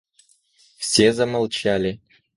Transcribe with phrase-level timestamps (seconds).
[0.79, 2.01] Все замолчали.